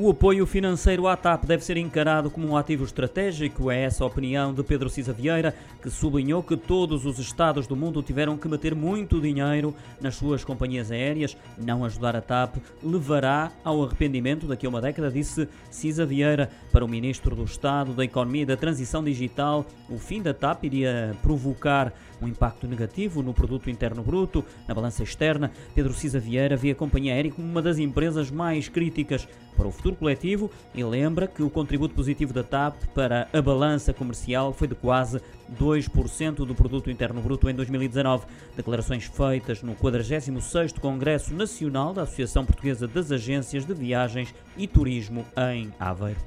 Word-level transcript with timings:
O 0.00 0.10
apoio 0.10 0.46
financeiro 0.46 1.08
à 1.08 1.16
TAP 1.16 1.44
deve 1.44 1.64
ser 1.64 1.76
encarado 1.76 2.30
como 2.30 2.46
um 2.46 2.56
ativo 2.56 2.84
estratégico, 2.84 3.68
é 3.68 3.82
essa 3.82 4.04
a 4.04 4.06
opinião 4.06 4.54
de 4.54 4.62
Pedro 4.62 4.88
Cisa 4.88 5.12
Vieira, 5.12 5.52
que 5.82 5.90
sublinhou 5.90 6.40
que 6.40 6.56
todos 6.56 7.04
os 7.04 7.18
Estados 7.18 7.66
do 7.66 7.74
mundo 7.74 8.00
tiveram 8.00 8.38
que 8.38 8.46
meter 8.46 8.76
muito 8.76 9.20
dinheiro 9.20 9.74
nas 10.00 10.14
suas 10.14 10.44
companhias 10.44 10.92
aéreas. 10.92 11.36
Não 11.58 11.84
ajudar 11.84 12.14
a 12.14 12.20
TAP 12.20 12.58
levará 12.80 13.50
ao 13.64 13.82
arrependimento 13.82 14.46
daqui 14.46 14.66
a 14.66 14.68
uma 14.68 14.80
década, 14.80 15.10
disse 15.10 15.48
Cisa 15.68 16.06
Vieira. 16.06 16.48
Para 16.70 16.84
o 16.84 16.88
Ministro 16.88 17.34
do 17.34 17.42
Estado 17.42 17.92
da 17.92 18.04
Economia 18.04 18.42
e 18.42 18.46
da 18.46 18.56
Transição 18.56 19.02
Digital, 19.02 19.66
o 19.90 19.98
fim 19.98 20.22
da 20.22 20.32
TAP 20.32 20.62
iria 20.62 21.16
provocar 21.22 21.92
um 22.22 22.28
impacto 22.28 22.68
negativo 22.68 23.22
no 23.22 23.34
produto 23.34 23.68
interno 23.70 24.02
bruto, 24.02 24.44
na 24.66 24.74
balança 24.74 25.02
externa. 25.02 25.50
Pedro 25.74 25.92
Cisa 25.92 26.20
Vieira 26.20 26.56
vê 26.56 26.70
a 26.70 26.74
companhia 26.74 27.14
aérea 27.14 27.32
como 27.32 27.48
uma 27.48 27.62
das 27.62 27.78
empresas 27.78 28.30
mais 28.30 28.68
críticas 28.68 29.26
para 29.58 29.66
o 29.66 29.72
futuro 29.72 29.96
coletivo 29.96 30.48
e 30.72 30.84
lembra 30.84 31.26
que 31.26 31.42
o 31.42 31.50
contributo 31.50 31.92
positivo 31.92 32.32
da 32.32 32.44
TAP 32.44 32.76
para 32.94 33.28
a 33.32 33.42
balança 33.42 33.92
comercial 33.92 34.52
foi 34.52 34.68
de 34.68 34.76
quase 34.76 35.20
2% 35.60 36.46
do 36.46 36.54
produto 36.54 36.88
interno 36.88 37.20
bruto 37.20 37.50
em 37.50 37.54
2019. 37.54 38.24
Declarações 38.56 39.04
feitas 39.04 39.60
no 39.60 39.74
46º 39.74 40.78
Congresso 40.78 41.34
Nacional 41.34 41.92
da 41.92 42.02
Associação 42.02 42.46
Portuguesa 42.46 42.86
das 42.86 43.10
Agências 43.10 43.64
de 43.64 43.74
Viagens 43.74 44.32
e 44.56 44.68
Turismo 44.68 45.26
em 45.36 45.72
Aveiro. 45.80 46.20